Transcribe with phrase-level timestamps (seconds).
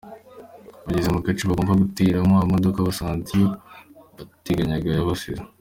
[0.85, 3.47] Bageze mu gace bagombaga gutegeramo imodoka basanze iyo
[4.17, 5.43] bateganyaga yabasize.